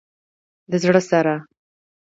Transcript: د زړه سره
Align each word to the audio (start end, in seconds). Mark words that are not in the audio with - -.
د 0.71 0.71
زړه 0.83 1.01
سره 1.09 1.35